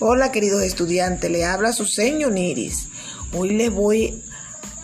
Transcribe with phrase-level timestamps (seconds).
[0.00, 2.88] Hola queridos estudiantes, le habla su señor Niris.
[3.32, 4.24] Hoy les voy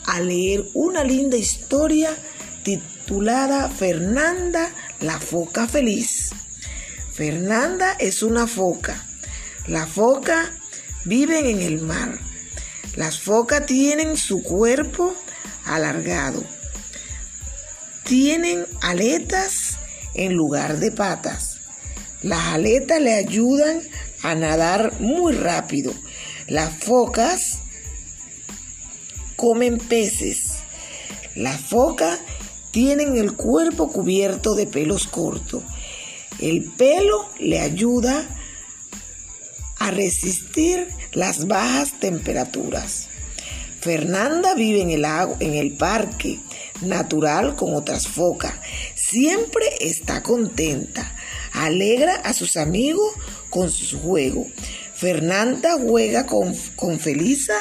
[0.06, 2.16] a leer una linda historia
[2.62, 4.70] titulada Fernanda
[5.00, 6.30] la foca feliz.
[7.12, 9.04] Fernanda es una foca.
[9.66, 10.54] La foca
[11.04, 12.16] viven en el mar.
[12.95, 15.12] Las focas tienen su cuerpo
[15.64, 16.45] alargado.
[18.04, 19.77] Tienen aletas
[20.14, 21.58] en lugar de patas.
[22.22, 23.81] Las aletas le ayudan
[24.22, 25.92] a nadar muy rápido.
[26.46, 27.58] Las focas
[29.36, 30.56] comen peces.
[31.34, 32.19] Las focas
[32.70, 35.62] tienen el cuerpo cubierto de pelos cortos.
[36.38, 38.27] El pelo le ayuda
[39.78, 43.08] a resistir las bajas temperaturas.
[43.80, 45.05] Fernanda vive en el,
[45.41, 46.38] en el parque
[46.82, 48.52] natural con otras focas.
[48.94, 51.14] Siempre está contenta.
[51.52, 53.10] Alegra a sus amigos
[53.50, 54.46] con su juego.
[54.94, 57.56] Fernanda juega con, con Felisa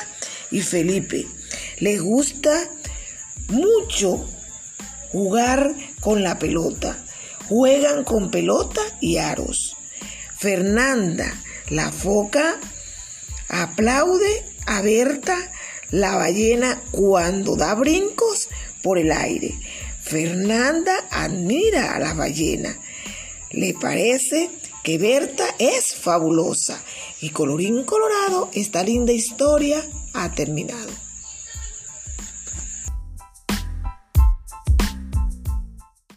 [0.52, 1.28] y Felipe.
[1.80, 2.70] Les gusta
[3.50, 4.26] mucho
[5.12, 6.98] jugar con la pelota.
[7.48, 9.76] Juegan con pelota y aros.
[10.38, 11.34] Fernanda,
[11.70, 12.58] la foca,
[13.50, 15.36] aplaude a Berta,
[15.90, 18.50] la ballena, cuando da brincos
[18.82, 19.54] por el aire.
[20.02, 22.78] Fernanda admira a la ballena.
[23.52, 24.50] Le parece
[24.84, 26.82] que Berta es fabulosa
[27.22, 30.89] y colorín colorado, esta linda historia ha terminado.